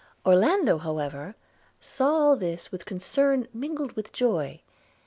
[0.25, 1.35] Orlando, however,
[1.79, 4.63] saw all this with concern mingled with joy.